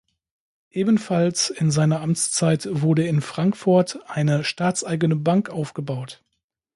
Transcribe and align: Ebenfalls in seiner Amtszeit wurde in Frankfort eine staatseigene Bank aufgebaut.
Ebenfalls 0.71 1.51
in 1.51 1.69
seiner 1.69 2.01
Amtszeit 2.01 2.67
wurde 2.67 3.05
in 3.05 3.21
Frankfort 3.21 3.99
eine 4.07 4.43
staatseigene 4.43 5.15
Bank 5.15 5.51
aufgebaut. 5.51 6.23